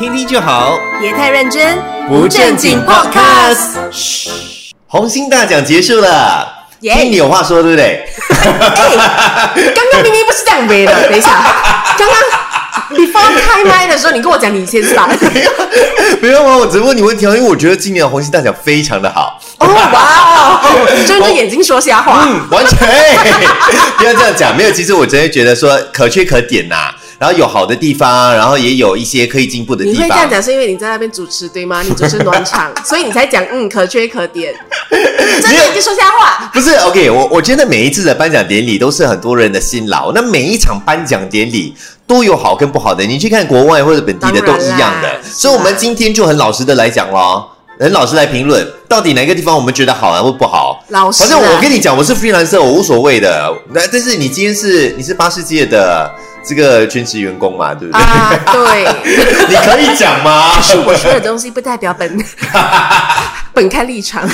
[0.00, 1.78] 听听就好，别太认真，
[2.08, 3.76] 不正经 Podcast。
[3.92, 4.30] 嘘，
[4.86, 6.48] 红星大奖结束了，
[6.80, 8.02] 耶听你有话说，对不对？
[8.32, 11.28] 哎，刚刚明明不是这样背的， 等一下，
[11.98, 15.06] 刚刚 before 开麦的时候，你跟我讲你先上。
[16.22, 19.38] 没有啊，我只问你问题啊，因为我觉得今年的红星大奖非常的好。
[19.58, 22.26] 哦哇哦，睁着眼睛说瞎话。
[22.26, 22.78] 嗯，完全
[23.98, 24.56] 不要这样讲。
[24.56, 26.90] 没有，其实我真的觉得说可圈可点呐、
[27.20, 29.94] 然后有好的地方，然后也有一些可以进步的地方。
[29.94, 31.82] 你会这样讲，是因为你在那边主持对吗？
[31.82, 34.54] 你主持暖场，所以你才讲嗯可圈可点。
[34.88, 36.50] 睁着眼睛说瞎话。
[36.50, 41.74] 不是 OK，我我觉得每一次的颁奖典礼都是很多人的辛劳，那每一场颁奖典礼
[42.06, 50.82] 都有好跟不好的，你去看国外或者本地的都一样的，所以我们今天就很老实的来讲咯，很老实来评论，到底哪个地方我们觉得好啊或不好。
[50.88, 53.54] 老师啊，反正我跟你讲，我是 freelancer，我无所谓的。
[53.74, 56.10] 那但是你今天是你是巴士界的
[56.46, 58.02] 这个全职员工嘛，对不对？
[58.02, 58.84] 啊，对，
[59.48, 60.60] 你可以讲吗？
[60.62, 62.24] 是我说的东西不代表本
[63.52, 64.26] 本刊立场，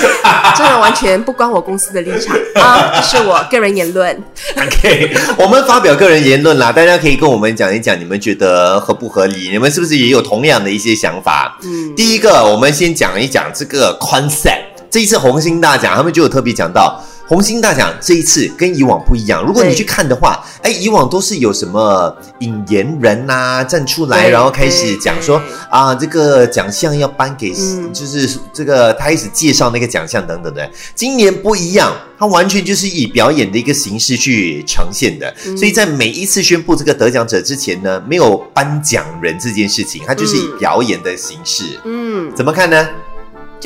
[0.56, 4.22] 真的完全不关我公司的立场 啊，这是我个人言论。
[4.56, 9.50] OK，我们发表个人言论啦，大家可以跟我们讲一讲，你们觉得合不合理？
[9.50, 11.58] 你们是不是也有同样的一些想法？
[11.64, 14.62] 嗯，第一个，我们先讲一讲这个 concept。
[14.88, 19.42] 这一次红星大奖，他们就有特别讲到，红星大奖这一次跟以往不一样。
[19.44, 30.70] 如果你去看的话，哎，以往都是有什么引言人呐、站出来，然后开始讲说啊，这个奖项要颁给，嗯就是这个他开始介绍那个奖项等等的。
[30.94, 35.34] 今年不一样，他完全就是以表演的一个形式去呈现的。
[35.46, 41.64] 嗯所以在每一次宣布这个得奖者之前呢，没有颁奖人这件事情，他就是以嗯表演的形式。
[41.84, 42.88] 嗯，怎么看呢？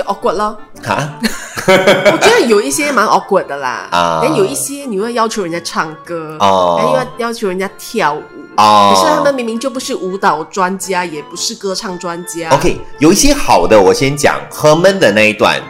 [0.00, 0.56] 就 awkward 咯。
[0.86, 1.18] 啊，
[1.66, 8.22] 我觉得有一些蛮 awkward 的啦， 啊但有一些你会要求人家唱歌，哦然后又要要求人家跳舞。
[8.56, 12.48] 哦可是他们明明就不是舞蹈专家，也不是歌唱专家。
[12.50, 15.60] OK，有一些好的，我先讲何闷的那一段，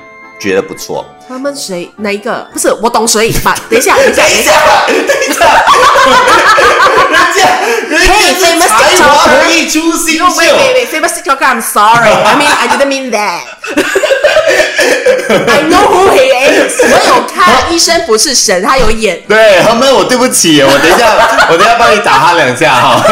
[0.41, 1.05] 觉得不错。
[1.29, 2.49] 他们谁哪一个？
[2.53, 3.55] 不是我懂谁 把？
[3.69, 4.23] 等一下，等一下，
[4.87, 5.45] 等一下。
[7.91, 8.15] 人家
[8.49, 10.89] 人家是才出新 No, wait, wait, wait.
[10.89, 12.11] Famous TikToker, I'm sorry.
[12.11, 13.45] I mean, I didn't mean that.
[15.49, 16.81] I know who he is.
[16.83, 19.23] 我有看《医生不是神》，他有演。
[19.29, 21.15] 对，他们，我对不起，我等一下，
[21.51, 23.03] 我等一下帮你打他两下哈。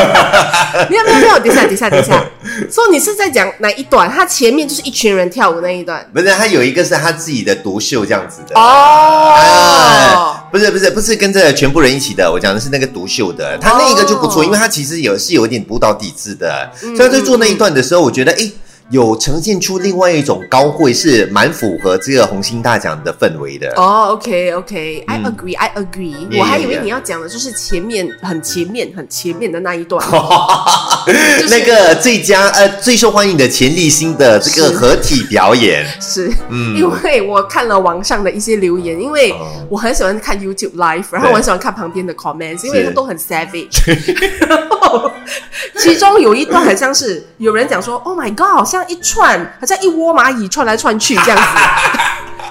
[0.90, 2.22] 没有没有没有，等一下等一下等一下。
[2.70, 4.10] 说你是在讲哪一段？
[4.10, 6.04] 他前面就是一群人跳舞那一段。
[6.12, 8.58] 不是，他有一个是他自己的独秀这样子的。
[8.58, 14.44] 哦啊，不是不是不是跟着全部人一起的，我讲的是那个独秀的，他那一个就不错，哦。
[14.44, 18.52] 因为他其实有是有一点舞蹈底子的，所以他在做那一段的时候，我觉得诶
[18.90, 23.70] 有呈现出另外一种高贵，是蛮符合这个红星大奖的氛围的。
[23.76, 26.14] 哦，OK OK，I 嗯 agree，I agree。
[26.30, 30.02] Yeah, 我还以为.你要讲的就是前面很前面很前面的那一段。
[31.50, 43.68] 那个最佳呃最受欢迎的钱立新的这个合体表演，是，嗯因为我看了网上的一些留言，因为哦我很喜欢看 YouTube Live，然后我很喜欢看旁边的 comments，因为他都很 savage。
[44.48, 45.10] 然后
[45.78, 51.44] 其中有一段很像是有人讲说：“Oh my god，好像一串，好像一窝蚂蚁串来串去这样子。”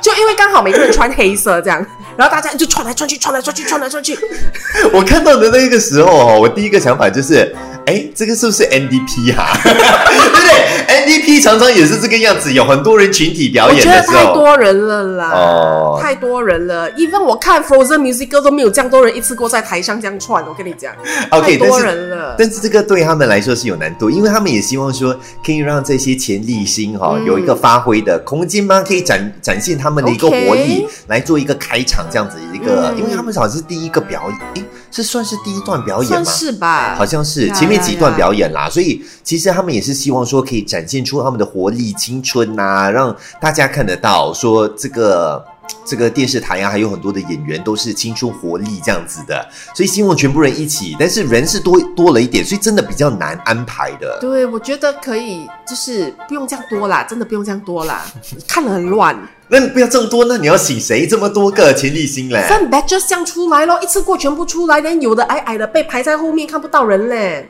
[0.02, 4.18] 就因为刚好每个人穿黑色这样，然后大家就串来串去，串来串去，串来串去。
[4.94, 7.54] 我看到的那个时候，我第一个想法就是，
[7.88, 9.48] 哎，这个是不是 NDP 啊？
[9.64, 10.52] 对不对
[10.90, 14.14] ？NDP 常常也是这个样子，有很多人群体表演的时候。
[14.14, 16.92] 太多人了啦，哦太多人了。
[16.96, 20.94] even 我看 Frozen Musical 都没有这样多人一次过在台上这样串，我跟你讲
[21.30, 22.36] OK，太多人了。
[22.38, 28.84] 但是这个对他们来说是有难度，因为他们也希望说可以让这些潜力星哈、嗯有一个发挥的空间吗？
[28.86, 36.32] 可以展展现他们的一个活力来做一个开场这样子一个，嗯因为他们好像是第一个表演，诶，是算是第一段表演算吗？
[36.32, 45.44] 是吧，好像是前面几段表演啦，所以其实他们也是希望说可以展现出他们的活力、青春呐、让大家看得到说这个
[45.86, 54.18] 这个电视台啊，还有很多的演员都是青春活力这样子的，所以希望全部人一起，但是人是多多了一点，所以真的比较难安排的。
[54.22, 58.06] 对，我觉得可以，就是不用这样多啦，真的不用这样多啦，
[58.48, 59.18] 看了很乱。
[59.50, 62.46] 那你不要这么多，那你要洗谁这么多个钱立新嘞？
[62.50, 67.48] 分 batches 这样出来咯，一次过全部出来，连有的矮矮的被排在后面，看不到人嘞，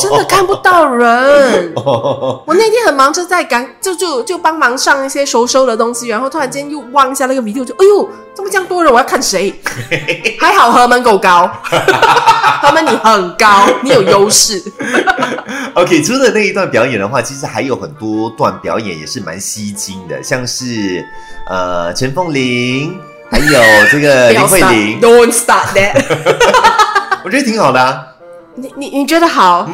[0.00, 1.72] 真的看不到人。
[1.76, 8.92] 我那天很忙，就在赶，就就就帮忙上一些收收的东西，然后突然间又望一下那个 video，就哎呦，怎么这样多人？
[8.92, 9.54] 我要看谁？
[10.40, 11.50] 还好何门够高，
[12.62, 14.62] 何门你很高， 你有优势。
[15.74, 21.04] OK，除了那一段表演的话，其实还有很多段表演也是蛮吸睛的，像是
[21.48, 22.98] 呃陈凤玲，
[23.30, 23.60] 还有
[23.90, 26.02] 这个林慧玲，，Don't start that。
[27.24, 28.06] 我觉得挺好的啊。
[28.56, 29.68] 你你你觉得好？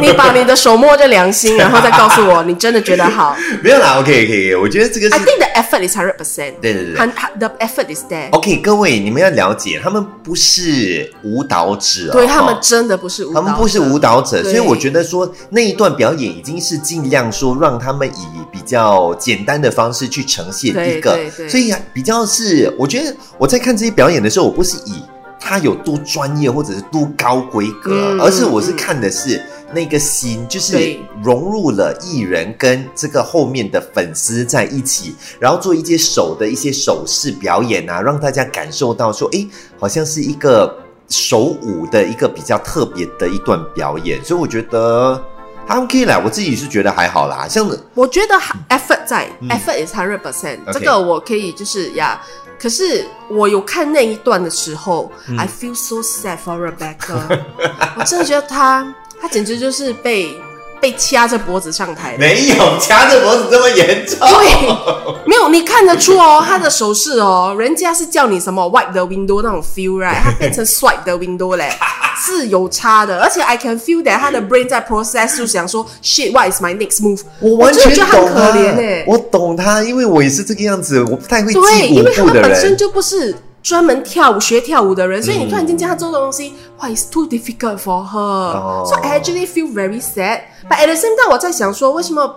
[0.00, 6.52] 你把你的手摸着良心，然后再告诉我，你真的觉得好 没有啦，OK OK，我觉得这个是？I think the effort is hundred percent.
[6.60, 8.30] 对对对很 the effort is there.
[8.30, 25.02] OK，各位你们要了解，他们不是舞蹈者哦，对他们真的不是舞蹈者，他们不是舞蹈者，所以我觉得说那一段表演已经是尽量说让他们以比较简单的方式去呈现一个对对，对所以比较是我觉得我在看这些表演的时候，我不是以
[25.44, 29.42] 他有多专业或者是多高规格，嗯而是我是看的是
[29.74, 39.46] 那个心，就是融入了艺人跟这个后面的粉丝在一起，然后做一些手的一些手势表演啊，让大家感受到说，哎，
[39.78, 40.74] 好像是一个
[41.08, 45.20] 手舞的一个比较特别的一段表演，所以我觉得
[45.66, 48.34] 还 OK 啦，我自己是觉得还好啦，像我觉得
[48.68, 49.48] effort 在、嗯。
[49.48, 50.72] effort is hundred percent，OK。
[50.72, 52.20] 这个我可以就是呀。
[52.62, 57.18] 可是我有看那一段的时候、i 嗯 feel so sad for Rebecca，
[57.98, 58.86] 我真的觉得她，
[59.20, 60.40] 她简直就是被
[60.82, 62.18] 被掐着脖子上台的。
[62.18, 64.18] 没有掐着脖子这么严重。
[64.18, 64.68] 对，
[65.24, 71.70] 没有你看得出哦，他的手势哦，人家是叫你什么 wipe the window 那种 feel right，他变成 swipe the window 嘞，
[72.26, 77.20] 是有差的，而且 I can feel that 他的 brain 在 process 就想说 shit，what is my next move？
[77.38, 82.76] 我完全懂他很可怜哎，我懂他，因为我也是这个样子，我不太会对，记因为他舞步的们本身。
[82.76, 83.32] 就不是
[83.62, 92.36] 专门跳舞学跳舞的人，所以你突然间叫他做的东嗯西，哇，it's too difficult for her，、哦 so I actually feel very sad，but at the same time 我在想说，为什么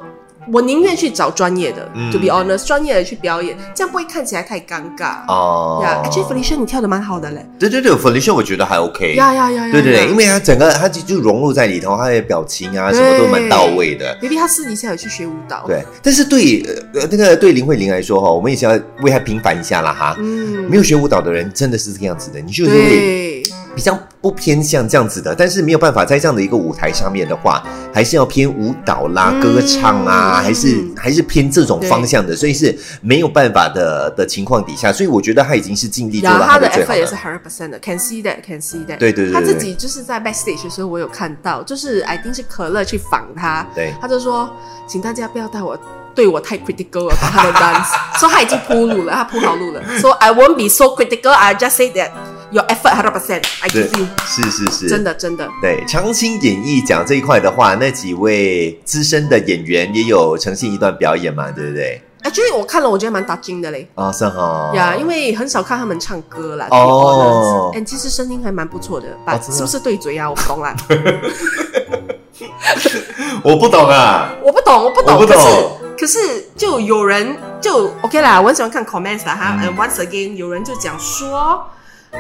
[0.52, 5.26] 我宁愿去找专业的、嗯 t o be honest，专业的去表演，这样不会看起来太尴尬。
[5.28, 7.46] 哦呀、a c t u a l l y Felicia 你跳的蛮好的嘞。
[7.60, 9.16] 对对对，Felicia 我觉得还 OK。
[9.16, 9.72] 呀呀呀呀！
[9.72, 14.18] 对对对，因为为他整个他就就融入在里头，他的表情啊什么都蛮到位的。
[14.22, 16.64] maybe 他私底下有去学舞蹈。，对，但是对
[16.94, 18.72] 呃那个对林慧玲来说哈，我们也是要
[19.02, 20.16] 为她平反一下啦哈。
[20.20, 22.72] 嗯，没有学舞蹈的人真的是这个样子的，你就是
[23.76, 27.62] 比较不偏向这样子的，但是没有办法在这样的一个舞台上面的话，
[27.94, 37.16] 还是要偏舞蹈啦、嗯歌唱啊，还是嗯还是偏这种方向的，所以是没有办法的的情况底下，所以我觉得他已经是尽力做到然后他的的最好 effort 也是。
[37.16, 38.98] hundred percent 的，can see that，can see that。
[38.98, 44.50] 对对对对他自己就是在 backstage 的时候，我有看到，就是 I think 是可乐去访他，对他就说，
[44.88, 45.78] 请大家不要带我。
[46.16, 49.84] 对我太 critical 了，他的 dance， 说他已经铺路了，他铺好路了。
[50.00, 52.12] 说 I won't be so critical, I just say that
[52.56, 62.02] your effort hundred percent, I 对 give you。，是是是，真的真的，对长青演艺奖这一块的话，那几位资深的演员也有呈现一段表演嘛，对不对？
[62.24, 63.88] 哎，就是我看了，我觉得蛮打惊的嘞。
[63.96, 66.68] 啊，是哈，呀因为很少看他们唱歌啦。
[66.72, 69.38] 哦哎，其实声音还蛮不错的，吧？
[69.38, 70.28] 真的是不是对嘴啊？
[70.30, 70.76] 我不懂啦，
[73.44, 75.16] 我不懂啊，我不懂，我不懂。
[75.18, 76.18] 我不懂可是
[76.58, 79.58] 就有人就 OK 啦，我很喜欢看 comments 啦哈。
[79.62, 81.64] 嗯 And once again，有人就讲说，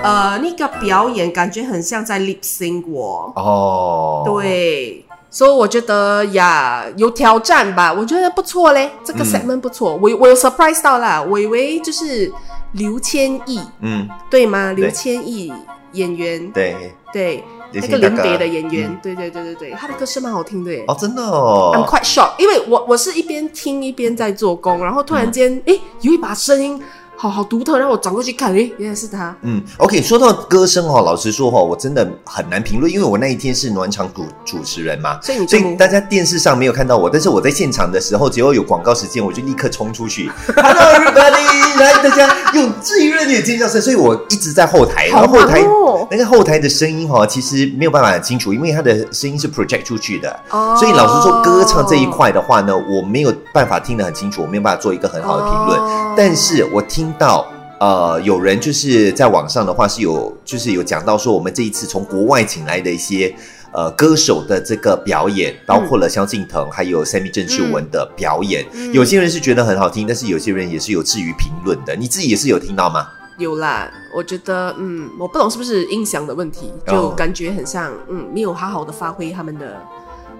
[0.03, 3.31] 呃，那个表演感觉很像在 lip sync 我。
[3.35, 9.25] 哦，，对，所以我觉得呀，有挑战吧，我觉得不错嘞，这个嗯。
[9.25, 12.31] segment 不错，我我有 surprise 到啦，我以为就是
[12.73, 14.71] 刘千亿，嗯，对吗？
[14.73, 15.51] 刘对千亿
[15.93, 16.75] 演员，对，
[17.11, 18.99] 对，那个临别的演员，嗯。
[19.01, 20.83] 对对对对对，他的歌是蛮好听的耶。
[20.87, 21.71] 哦，真的哦。
[21.73, 26.81] I'm quite shocked，因为我我是一边听一边在做工，然后突然嗯间，诶，有一把声音
[27.17, 29.35] 好好独特，让我转过去看，诶，原来是他。
[29.41, 45.61] 嗯，OK，说到歌声哈，老实说哈，我真的很难评论，因为我那一天是暖场主主持人嘛，所所以你就以大家电视上没有看到我，但是我在现场的时候，只要有广告时间，我就立刻冲出去，Hello everybody，来大家用最热烈的尖叫声，所以我一直在后台，然后后台。
[45.61, 55.79] 哦，那个后台的声音哈，其实没有办法很清楚，因为他的声音是 project 出去的，哦所以老实说，歌唱这一块的话呢，我没有办法听得很清楚，我没有办法做一个很好的评论。
[55.79, 57.47] 哦但是我听到
[57.79, 63.35] 呃，有人就是在网上的话是有，就是有讲到说，我们这一次从国外请来的一些
[63.73, 71.95] 呃歌手的这个表演，包括了萧敬腾还有 Sammy 郑秀文的表演，嗯有些人是觉得很好听，但是有些人也是有至于评论的。
[71.95, 73.07] 你自己也是有听到吗？
[73.37, 79.75] 有啦，我觉得，嗯，我不懂是不是音响的问题，哦就感觉很像，嗯，没有好好的发挥他们的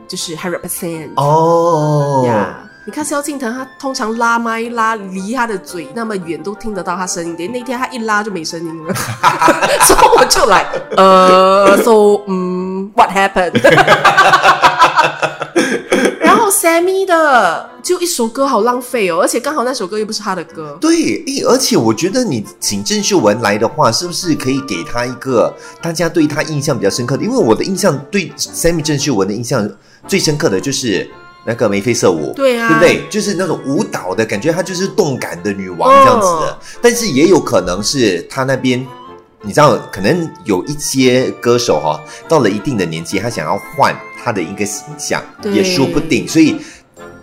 [0.07, 2.64] 就是 hundred percent 哦呀。
[2.95, 8.93] 你看萧敬腾，他通常拉麦拉离他的嘴那么远都听得到他声音的，那天他一拉就没声音了，
[9.85, 13.51] 所以我就来，呃，so 嗯，what happened？
[16.21, 27.25] 然后 Sammy 的就一首歌好浪费哦，而且刚好那首歌又不是他的歌，对，诶，而且我觉得你请郑秀文来的话，是不是可以给他一个大家对他印象比较深刻的？
[27.25, 29.69] 因为我的印象对 Sammy 郑秀文的印象
[30.07, 31.05] 最深刻的就是
[31.45, 33.07] 那个眉飞色舞，对啊对不对？
[33.09, 36.51] 就是那种舞蹈的感觉，她就是动感的女王这样子的。
[36.51, 38.85] 哦但是也有可能是她那边
[39.41, 46.57] 你知道，可能有一些歌手哈、到了一定的年纪，他想要换他的一个形象，也说不定，所以。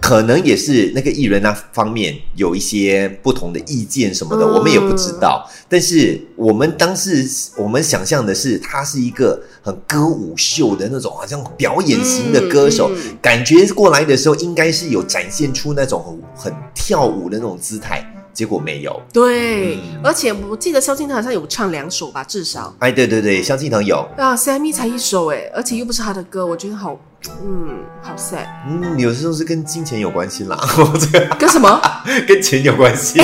[0.03, 4.53] 可能也是那个艺人那方面有一些不同的意见什么的，嗯。
[4.55, 5.49] 我们也不知道。
[5.69, 7.25] 但是我们当时
[7.57, 19.01] 我们想象的是，他是一个很歌舞秀的那种，好像表演型的歌手，嗯嗯感觉过来的时候应该是有展现出那种很很跳舞的那种姿态，结果没有。
[19.13, 26.99] 对，嗯而且我记得萧敬腾好像有唱两首吧，至少哎，对对对，萧敬腾有，啊，Sammy 才一首哎，而且又不是他的歌，我觉得好，
[27.45, 28.47] 嗯，好 sad。
[28.69, 30.59] 嗯，有时候是跟金钱有关系啦，
[30.99, 31.81] 这 个跟什么？
[32.27, 33.19] 跟钱有关系。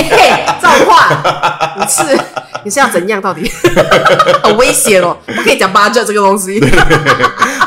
[0.61, 2.19] 造化，你是
[2.65, 3.21] 你是要怎样？
[3.21, 3.49] 到底
[4.43, 6.59] 好危险哦，不可以讲 budget 这个东西。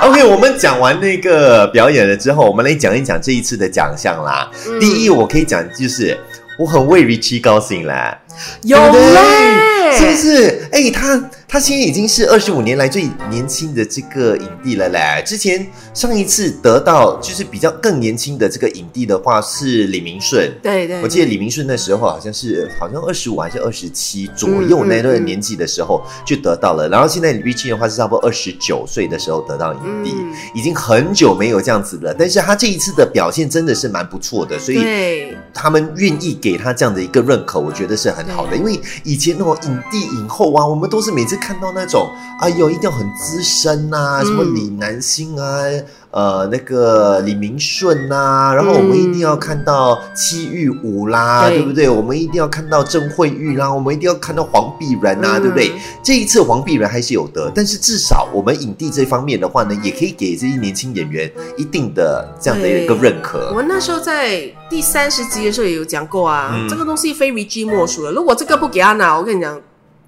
[0.01, 4.51] OK，我们讲完那个表演了之后，我们来讲一讲这一次的奖项啦。
[4.67, 6.19] 嗯第一，我可以讲就是
[6.59, 8.19] 我很为 Richie 高兴啦，
[8.63, 10.69] 有嘞，是不是？
[10.73, 15.23] 哎，他他现在已经是二十五年来最年轻的这个影帝了嘞。
[15.23, 20.51] 之前上一次得到就是比较更年轻的这个影帝的话是李明顺。
[20.63, 32.17] 对对，我记得李明顺那时候好像是好像二十五还是二十七左嗯右那段年纪的时候就得到了，然后现在 Richie 的话是差不多二十九岁的时候得到影帝，嗯已经很久没有这样子了。
[32.19, 38.57] 但是他这一次的表现真的是蛮不错的，所以对他们愿意给他这样的一个认可，我觉得是很好的。
[38.57, 45.65] 因为以前那种影帝影后啊，我们都是每次看到那种，哎呦，一定要很资深呐、嗯什么李南星啊，
[46.13, 51.89] 呃，那个李明顺呐、然后我们一定要看到戚玉武啦，对对不对？
[51.89, 55.73] 我们一定要看到郑慧玉啦，我们一定要看到黄碧然呐、嗯对不对？
[56.03, 63.55] 这一次黄碧然还是有的，但是至少我们影帝这方面的话呢，也可以给这些年轻演员一定的这样的一个对认可我。
[63.55, 68.13] 们那时候在第三十集的时候也有讲过啊，嗯这个东西非 Reggie 莫属了。
[68.13, 69.59] 如果这个不给他拿，我跟你讲，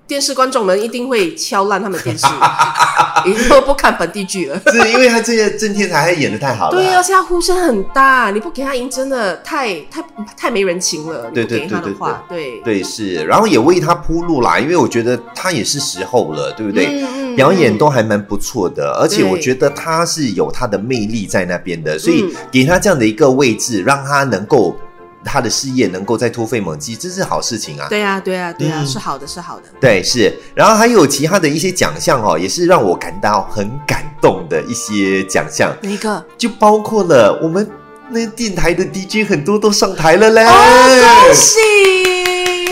[0.07, 2.27] 电视观众们一定会敲烂他们电视，
[3.27, 4.61] 以后不看本地剧了。
[4.67, 10.05] 是因为他这些郑天才还演的太好了，对，而且他呼声很大，你不给他赢，真的太太
[10.37, 11.31] 太没人情了。
[11.33, 11.93] 对你不给他对
[12.29, 16.87] 对，对对是，然后也为他铺路啦，因为我觉得他也是时候了，对不对？
[16.87, 24.77] 嗯嗯表演都还蛮不错的，而且我觉得他是有他的魅力在那边的，所以嗯给他这样的一个位置，让他能够
[25.25, 27.87] 他的事业能够再突飞猛进，这是好事情啊。
[27.89, 29.63] 对啊，对啊，对啊，嗯是好的，是好的。
[29.81, 36.25] 对，是，然后还有其他的一些奖项哦，也是让我感到很感动的一些奖项，哪一个？
[36.37, 37.69] 就包括了我们
[38.11, 40.45] 那电台的 DJ 很多都上台了嘞。
[40.45, 40.53] 哦，
[41.27, 41.59] 恭喜！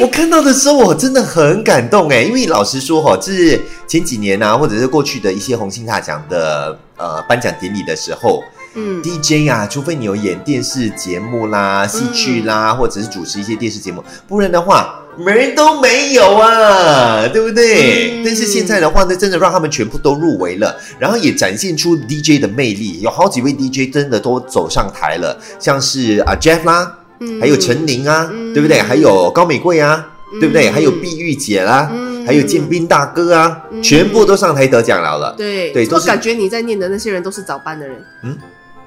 [0.00, 8.42] 我看到的时候，我真的很感动哎，因为老实说哈，这是前几年啊，或者是过去的一些红星大奖的呃颁奖典礼的时候
[8.74, 18.18] 嗯，，DJ 啊，除非你有演电视节目啦、戏剧啦，或者是主持一些电视节目，不然的话，门都没有啊，对不对？
[18.20, 26.98] 嗯但是现在的话呢，真的让他们全部都入围了，然后也展现出 DJ 的魅力，有好几位 DJ 真的都走上台了，像是啊 Jeff 啦。
[27.24, 28.80] 嗯还有陈宁啊，嗯对不对？
[28.82, 30.68] 还有高美贵啊，嗯对不对？
[30.68, 35.32] 还有碧玉姐啦，嗯还有建斌大哥啊，嗯全部都上台得奖了了。
[35.36, 38.04] 对对都是我感觉你在念的那些人都是早班的人。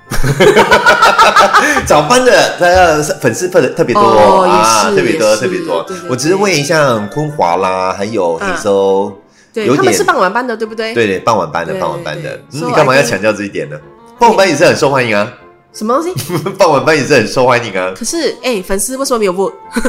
[1.87, 6.01] 早班的呃粉丝特特别多哦啊，特别多特别多对对。
[6.01, 9.11] 对我只是问一下昆华啦，还有黑周，
[9.53, 10.93] 对，有点他们是傍晚班的，对不对？。
[10.93, 13.77] 对对，傍晚班的傍晚班的你干嘛要强调这一点呢？
[14.19, 15.27] 傍晚班也是很受欢迎啊，
[15.73, 16.13] 什么东西？
[16.57, 17.91] 傍晚班也是很受欢迎啊。
[17.97, 19.53] 可是，哎，粉丝为什么没有 vote？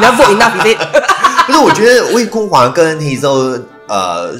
[0.00, 0.78] 你要 vote enough it？
[1.46, 4.32] 不是，我觉得魏昆华跟黑周呃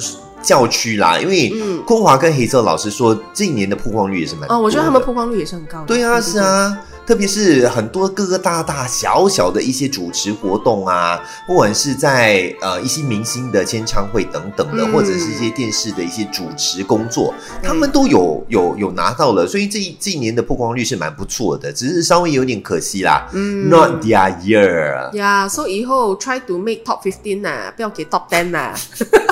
[0.43, 5.85] 教区啦，因为嗯昆华跟黑色老师说，这一年的曝光率也是蛮哦，我觉得他们曝光率也是很高的。
[5.87, 6.37] 对啊，是。
[6.37, 23.27] 啊，特别是很多各个大大小小的一些主持活动啊，不管是在呃一些明星的签唱会等等的，嗯或者是一些电视的一些主持工作，他们都有有有拿到了，所以这一这一年的曝光率是蛮不错的，只是稍微有点可惜啦。
[23.33, 28.73] 嗯 Not their year，呀，所以以后 try to make top fifteen 啊，不要给 top ten 呐。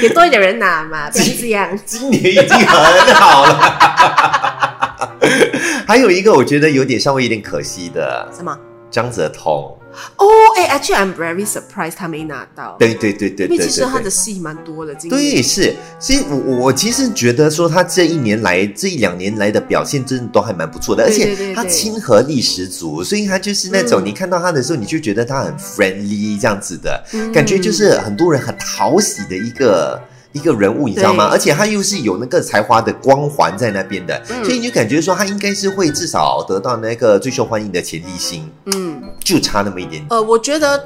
[0.00, 1.68] 给多一点人拿嘛， 不是这样。
[1.84, 5.12] 今年已经很好了。
[5.86, 8.56] 还有一个我觉得有点稍微有点可惜的，什么？
[8.90, 9.76] 张泽彤。
[10.16, 12.76] 哦，哎，actually I'm very surprised 他没拿到。
[12.78, 14.12] 对对对对对因为其实他的。
[14.12, 29.98] 戏蛮多的，对，是，所以我我我其实觉得说他这一年来这一两年来的表现真的都还蛮不错的，而且他亲和力十足，所以他就是那种、嗯你看到他的时候，你就觉得他很 friendly 这样子的、嗯感觉，就是很多人很讨喜的一个。
[30.32, 31.28] 一个人物，你知道吗？
[31.30, 40.04] 而且他又是有那个才华的光环在那边的，嗯所以你就感觉说他应该是会至少得到那个最受欢迎的潜力星，嗯，就差那么一点。
[40.10, 40.82] 呃，我觉得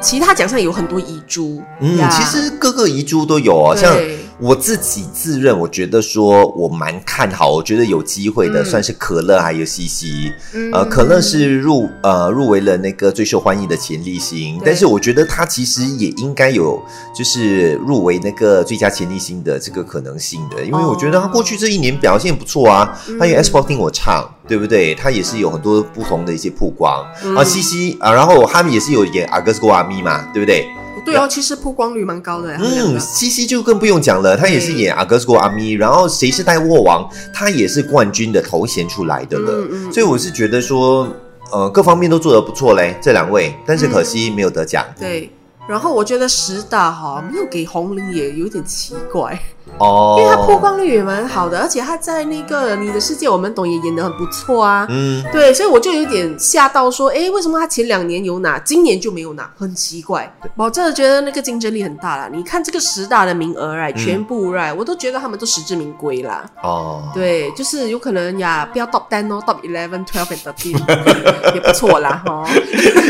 [0.00, 1.62] 其他奖项有很多遗珠。
[1.80, 8.64] 嗯，其实各个遗珠都有哦，像对我自己自认，我觉得说我蛮看好，我觉得有机会的，嗯。
[8.64, 10.32] 算是可乐还有西西。
[10.54, 10.70] 嗯。
[10.72, 16.80] 呃，可乐是入呃入围了那个最受欢迎的潜力星，但是我觉得他其实也应该有
[17.14, 23.18] 就是入围那个最佳潜力星的这个可能性的，因为我觉得他过去这一年表现不错啊，嗯。
[23.18, 24.94] 他有 S i n g 我唱，对不对？
[24.94, 27.36] 他也是有很多不同的一些曝光、嗯。
[27.36, 30.66] 啊，西西啊，然后他们也是有演阿哥斯哥阿咪嘛，对不对？
[31.04, 32.52] 对哦，其实曝光率蛮高的。
[32.52, 41.08] 呀嗯，个西西就更不用讲了，他也是演阿哥斯哥阿咪，然后谁是带握王，他也是冠军的头衔出来的了，嗯嗯所以我是觉得说，
[41.52, 45.30] 呃，各方面都做得不错嘞，这两位，但是可惜没有得奖、对。
[45.68, 49.40] 然后我觉得十大哈没有给红菱也有点奇怪，
[49.78, 54.86] 哦，因为他曝光率也蛮好的，而且他在那个《你的世界我们懂》也演得很不错啊。
[54.90, 59.50] 嗯，对，所以我就有点吓到，说，哎，为什么他前两年有拿，今年就没有拿？
[59.58, 60.30] 很奇怪。
[60.56, 62.28] 我真的觉得那个竞争力很大啦。
[62.30, 66.44] 你看这个十大的名额哎，全部哎，我都觉得他们都实至名归啦。
[66.62, 70.78] 哦，对，就是有可能呀，不要 top ten 哦，top eleven、twelve and thirteen
[71.54, 72.46] 也不错啦哈。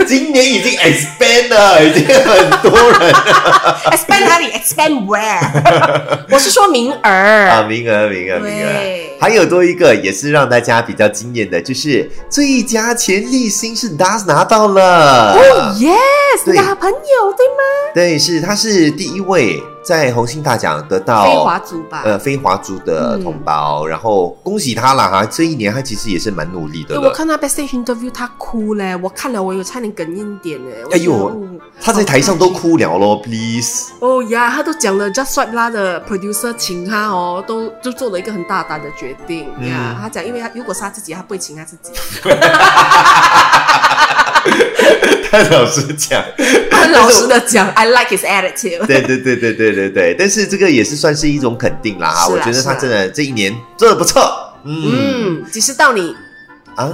[0.06, 5.40] 今年已经 expand 了，已经很多人了 expand 哪里？expand where？
[6.30, 9.16] 我 是说名额啊，名额，名额，名额对。
[9.20, 15.34] 还有多一个也是让大家比较惊艳的，就是最佳潜力星是 Das 拿到了。
[15.34, 17.62] 哦，yes，对你的好朋友对吗？
[17.94, 22.02] 对，是他是第一位在红星大奖得到飞华族吧。
[22.04, 25.24] 呃非华族的同胞，然后恭喜他了哈！
[25.24, 27.10] 这一年他其实也是蛮努力的，我。
[27.10, 30.82] 看他 backstage interview，他哭嘞，我看了我有差点哽咽点嘞。
[30.84, 31.40] 我哎呦
[31.80, 39.96] 他在台上都哭了咯 p l e a s e 哦呀，他都讲了，Just Swipe 啦的 producer 请他哦，都就做了一个很大胆的决定嗯呀。
[40.00, 41.90] 他讲，因为他如果是他自己，他不会请他自己。
[45.30, 46.24] 他老师讲，
[46.70, 48.86] 看老师的讲，I like his attitude。
[48.86, 54.22] 对对对对对对对，但是这个也是算是一种肯定啦我觉得他真的这一年做的不错，
[54.64, 56.14] 嗯嗯，几时到你？
[56.76, 56.88] 啊，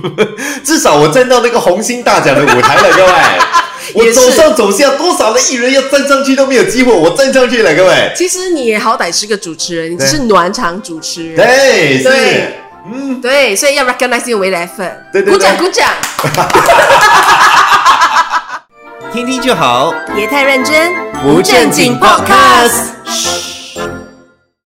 [0.64, 3.12] 至少我站到那个红星大奖的舞台了，各位。
[3.92, 8.10] 我走上走下，多少的艺人要站上去都没有机会，我站上去了，各位。
[8.16, 11.36] 其实你也好歹是个主持人，你只是暖场主持人。
[11.36, 15.06] 对，是对，嗯，对，所以要 recognize you 为来粉。
[15.12, 15.32] 对对对。
[15.32, 15.88] 鼓掌鼓掌，
[19.12, 19.94] 听听就好。
[20.14, 20.92] 别太认真，
[21.22, 22.72] 不正经 podcast